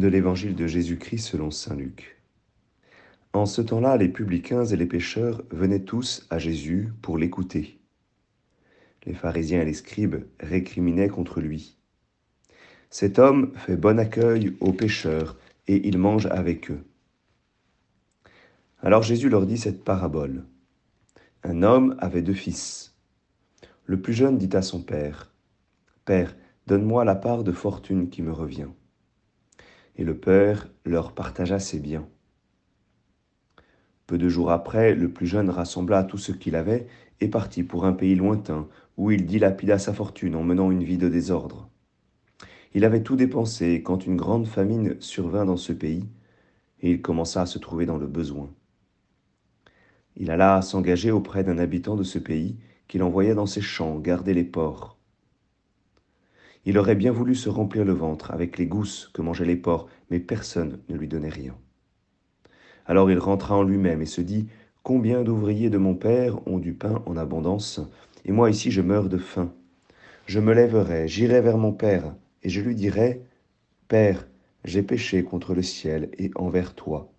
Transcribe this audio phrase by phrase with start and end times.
[0.00, 2.20] de l'évangile de Jésus-Christ selon Saint Luc.
[3.32, 7.78] En ce temps-là, les publicains et les pécheurs venaient tous à Jésus pour l'écouter.
[9.04, 11.76] Les pharisiens et les scribes récriminaient contre lui.
[12.90, 16.84] Cet homme fait bon accueil aux pécheurs et il mange avec eux.
[18.80, 20.44] Alors Jésus leur dit cette parabole.
[21.42, 22.96] Un homme avait deux fils.
[23.84, 25.32] Le plus jeune dit à son père,
[26.04, 26.34] Père,
[26.66, 28.68] donne-moi la part de fortune qui me revient.
[29.96, 32.06] Et le père leur partagea ses biens.
[34.06, 36.86] Peu de jours après, le plus jeune rassembla tout ce qu'il avait
[37.20, 40.98] et partit pour un pays lointain, où il dilapida sa fortune en menant une vie
[40.98, 41.68] de désordre.
[42.74, 46.06] Il avait tout dépensé quand une grande famine survint dans ce pays,
[46.80, 48.50] et il commença à se trouver dans le besoin.
[50.16, 52.56] Il alla s'engager auprès d'un habitant de ce pays
[52.88, 54.95] qu'il envoyait dans ses champs garder les porcs.
[56.66, 59.88] Il aurait bien voulu se remplir le ventre avec les gousses que mangeaient les porcs,
[60.10, 61.56] mais personne ne lui donnait rien.
[62.86, 64.48] Alors il rentra en lui-même et se dit,
[64.82, 67.80] Combien d'ouvriers de mon père ont du pain en abondance,
[68.24, 69.52] et moi ici je meurs de faim.
[70.26, 73.22] Je me lèverai, j'irai vers mon père, et je lui dirai,
[73.88, 74.26] Père,
[74.64, 77.12] j'ai péché contre le ciel et envers toi.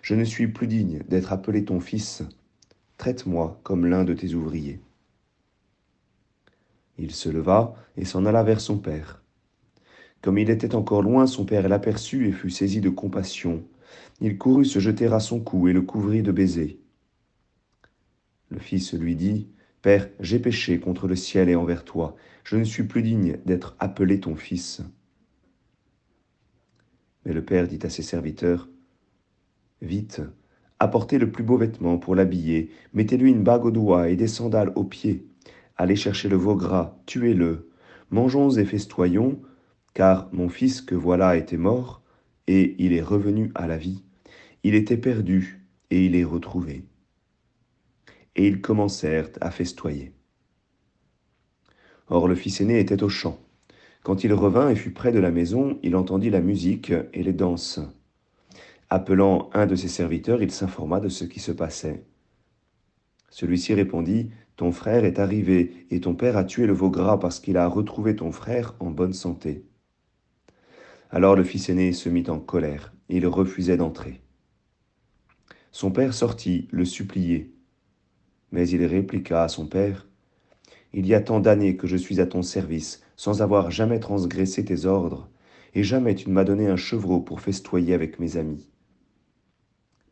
[0.00, 2.22] Je ne suis plus digne d'être appelé ton fils.
[2.96, 4.80] Traite-moi comme l'un de tes ouvriers.
[6.98, 9.22] Il se leva et s'en alla vers son père.
[10.22, 13.64] Comme il était encore loin, son père l'aperçut et fut saisi de compassion.
[14.20, 16.78] Il courut se jeter à son cou et le couvrit de baisers.
[18.48, 19.48] Le fils lui dit,
[19.82, 22.16] Père, j'ai péché contre le ciel et envers toi.
[22.44, 24.82] Je ne suis plus digne d'être appelé ton fils.
[27.24, 28.68] Mais le père dit à ses serviteurs,
[29.82, 30.22] Vite,
[30.78, 34.72] apportez le plus beau vêtement pour l'habiller, mettez-lui une bague au doigt et des sandales
[34.74, 35.26] aux pieds.
[35.76, 37.70] Allez chercher le veau gras, tuez-le,
[38.10, 39.40] mangeons et festoyons,
[39.94, 42.02] car mon fils que voilà était mort,
[42.46, 44.04] et il est revenu à la vie.
[44.62, 46.84] Il était perdu, et il est retrouvé.
[48.36, 50.12] Et ils commencèrent à festoyer.
[52.08, 53.38] Or le fils aîné était au champ.
[54.02, 57.32] Quand il revint et fut près de la maison, il entendit la musique et les
[57.32, 57.80] danses.
[58.88, 62.04] Appelant un de ses serviteurs, il s'informa de ce qui se passait.
[63.36, 67.38] Celui-ci répondit, Ton frère est arrivé, et ton père a tué le veau gras parce
[67.38, 69.66] qu'il a retrouvé ton frère en bonne santé.
[71.10, 74.22] Alors le fils aîné se mit en colère, et il refusait d'entrer.
[75.70, 77.52] Son père sortit, le supplier.
[78.52, 80.08] Mais il répliqua à son père,
[80.94, 84.64] Il y a tant d'années que je suis à ton service, sans avoir jamais transgressé
[84.64, 85.28] tes ordres,
[85.74, 88.70] et jamais tu ne m'as donné un chevreau pour festoyer avec mes amis.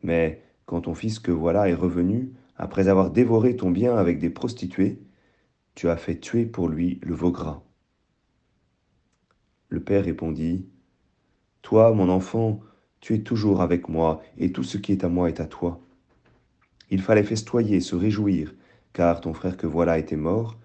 [0.02, 4.30] Mais quand ton fils que voilà est revenu, après avoir dévoré ton bien avec des
[4.30, 5.00] prostituées,
[5.74, 7.62] tu as fait tuer pour lui le veau gras.
[9.68, 10.68] Le père répondit,
[11.62, 12.60] Toi, mon enfant,
[13.00, 15.80] tu es toujours avec moi, et tout ce qui est à moi est à toi.
[16.90, 18.54] Il fallait festoyer, se réjouir,
[18.92, 20.56] car ton frère que voilà était mort,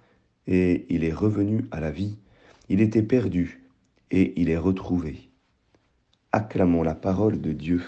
[0.45, 2.17] et il est revenu à la vie.
[2.69, 3.67] Il était perdu,
[4.11, 5.29] et il est retrouvé.
[6.31, 7.81] Acclamons la parole de Dieu.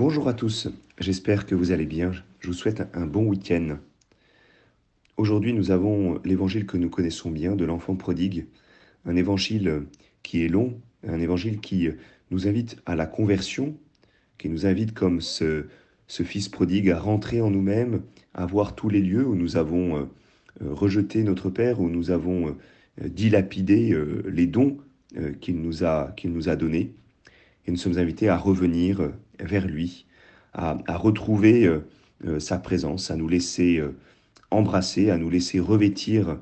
[0.00, 0.66] Bonjour à tous,
[0.98, 2.12] j'espère que vous allez bien.
[2.38, 3.76] Je vous souhaite un bon week-end.
[5.18, 8.46] Aujourd'hui, nous avons l'évangile que nous connaissons bien de l'enfant prodigue,
[9.04, 9.82] un évangile
[10.22, 11.90] qui est long, un évangile qui
[12.30, 13.76] nous invite à la conversion,
[14.38, 15.66] qui nous invite comme ce,
[16.06, 18.00] ce fils prodigue à rentrer en nous-mêmes,
[18.32, 20.06] à voir tous les lieux où nous avons euh,
[20.62, 22.56] rejeté notre Père, où nous avons
[23.02, 24.78] euh, dilapidé euh, les dons
[25.42, 26.94] qu'il nous, a, qu'il nous a donnés.
[27.66, 29.12] Et nous sommes invités à revenir
[29.44, 30.06] vers lui,
[30.52, 31.80] à, retrouver euh,
[32.26, 33.96] euh, sa présence, à nous laisser euh,
[34.50, 36.38] embrasser, à nous laisser revêtir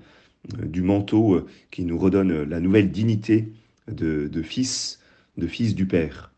[0.65, 3.53] du manteau qui nous redonne la nouvelle dignité
[3.89, 5.01] de, fils,
[5.37, 6.33] de fils du Père.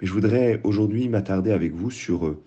[0.00, 2.38] Mais je voudrais aujourd'hui m'attarder avec vous sur,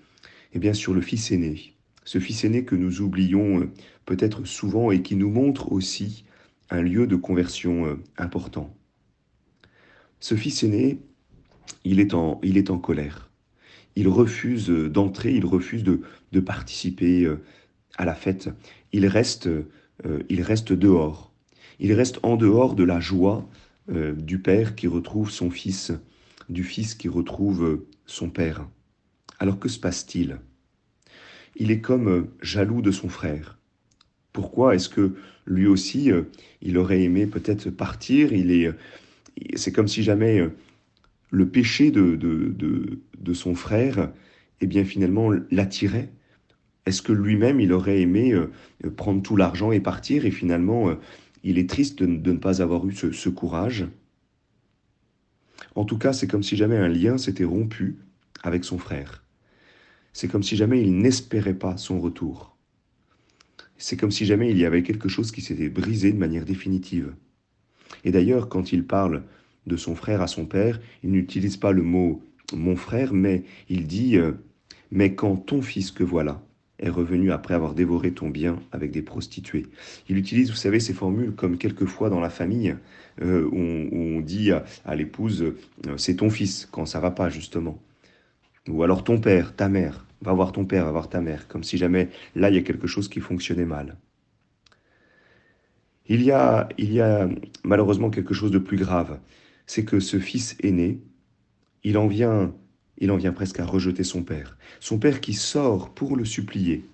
[0.54, 3.70] eh bien, sur le fils aîné, ce fils aîné que nous oublions
[4.06, 6.24] peut-être souvent et qui nous montre aussi
[6.72, 8.74] un lieu de conversion important.
[10.20, 11.00] Ce fils aîné,
[11.84, 13.28] il est en, il est en colère
[13.98, 17.42] il refuse d'entrer, il refuse de, participer euh,
[17.98, 18.50] à la fête.
[18.94, 21.32] Il reste, euh, il reste dehors.
[21.80, 23.50] Il reste en dehors de la joie
[23.92, 25.92] euh, du Père qui retrouve son Fils,
[26.48, 28.68] du Fils qui retrouve son Père.
[29.40, 30.38] Alors que se passe-t-il?
[31.56, 33.58] Il est comme jaloux de son frère.
[34.32, 35.16] Pourquoi est-ce que
[35.48, 36.12] lui aussi,
[36.62, 38.32] il aurait aimé peut-être partir?
[38.32, 38.72] Il est,
[39.56, 40.48] c'est comme si jamais
[41.30, 44.12] le péché de, de, de, son frère,
[44.62, 46.12] eh bien finalement l'attirait,
[46.86, 48.50] Est-ce que lui-même, il aurait aimé euh,
[48.96, 50.96] prendre tout l'argent et partir et finalement, euh,
[51.44, 53.88] il est triste de, ne pas avoir eu ce courage?
[55.76, 57.98] En tout cas, c'est comme si jamais un lien s'était rompu
[58.44, 59.24] avec son frère.
[60.14, 62.58] C'est comme si jamais il n'espérait pas son retour.
[63.78, 67.14] C'est comme si jamais il y avait quelque chose qui s'était brisé de manière définitive.
[68.04, 69.24] Et d'ailleurs, quand il parle
[69.68, 72.24] de son frère à son père, il n'utilise pas le mot
[72.54, 74.32] mon frère, mais il dit euh,
[74.92, 76.42] Mais quand ton fils que voilà
[76.80, 79.66] est revenu après avoir dévoré ton bien avec des prostituées.
[80.10, 82.76] Il utilise, vous savez, ces formules comme quelquefois dans la famille,
[83.22, 87.82] euh, où, on, dit à, l'épouse euh, C'est ton fils, quand ça va pas, justement.
[88.70, 91.64] Ou alors ton père, ta mère, va voir ton père, va voir ta mère, comme
[91.64, 93.98] si jamais là il y a quelque chose qui fonctionnait mal.
[96.08, 97.28] Il y a, il y a
[97.64, 99.20] malheureusement quelque chose de plus grave,
[99.68, 101.00] c'est que ce fils aîné,
[101.84, 102.56] il en vient,
[102.98, 104.58] il en vient presque à rejeter son père.
[104.80, 106.86] Son père qui sort pour le supplier.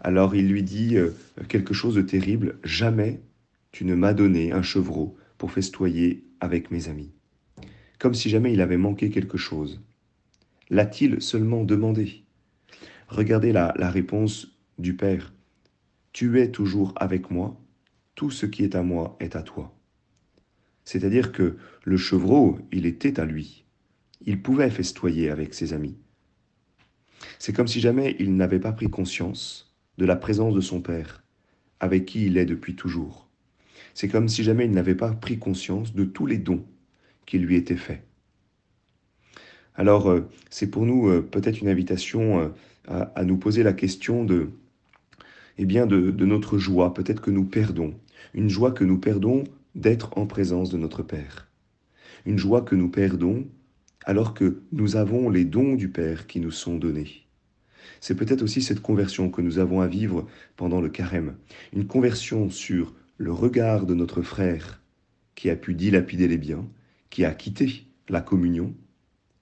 [0.00, 1.10] Alors il lui dit euh,
[1.48, 3.20] quelque chose de terrible, jamais
[3.72, 7.12] tu ne m'as donné un chevreau pour festoyer avec mes amis.
[7.98, 9.82] Comme si jamais il avait manqué quelque chose.
[10.68, 12.24] L'a-t-il seulement demandé?
[13.08, 15.32] Regardez la, la réponse du Père.
[16.12, 17.60] Tu es toujours avec moi,
[18.14, 19.75] tout ce qui est à moi est à toi.
[20.86, 23.64] C'est-à-dire que le chevreau, il était à lui.
[24.24, 25.98] Il pouvait festoyer avec ses amis.
[27.38, 31.24] C'est comme si jamais il n'avait pas pris conscience de la présence de son Père,
[31.80, 33.28] avec qui il est depuis toujours.
[33.94, 36.64] C'est comme si jamais il n'avait pas pris conscience de tous les dons
[37.26, 38.02] qui lui étaient faits.
[39.74, 42.48] Alors, euh, c'est pour nous euh, peut-être une invitation euh,
[42.86, 44.50] à, nous poser la question de,
[45.58, 47.94] eh bien, de, de notre joie, peut-être que nous perdons.
[48.34, 49.44] Une joie que nous perdons
[49.76, 51.48] d'être en présence de notre Père.
[52.24, 53.46] Une joie que nous perdons
[54.04, 57.26] alors que nous avons les dons du Père qui nous sont donnés.
[58.00, 60.26] C'est peut-être aussi cette conversion que nous avons à vivre
[60.56, 61.36] pendant le carême,
[61.74, 64.82] une conversion sur le regard de notre frère
[65.34, 66.66] qui a pu dilapider les biens,
[67.10, 68.74] qui a quitté la communion,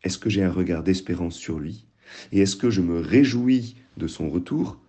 [0.03, 1.87] est-ce que j'ai un regard d'espérance sur lui?
[2.33, 4.81] Et est-ce que je me réjouis de son retour?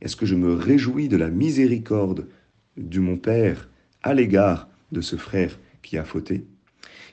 [0.00, 2.28] Est-ce que je me réjouis de la miséricorde
[2.76, 3.68] de mon Père
[4.02, 6.46] à l'égard de ce frère qui a fauté.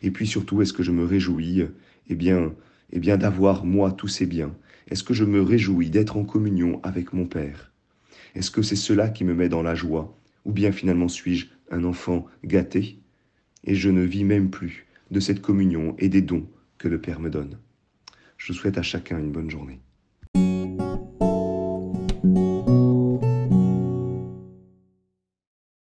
[0.03, 1.63] Et puis surtout, est-ce que je me réjouis
[2.09, 2.53] eh bien,
[2.91, 4.55] eh bien d'avoir moi tous ces biens?
[4.89, 7.71] Est-ce que je me réjouis d'être en communion avec mon Père?
[8.35, 10.15] Est-ce que c'est cela qui me met dans la joie?
[10.45, 12.99] Ou bien finalement suis-je un enfant gâté?
[13.63, 16.47] Et je ne vis même plus de cette communion et des dons
[16.77, 17.57] que le Père me donne.
[18.37, 19.81] Je souhaite à chacun une bonne journée.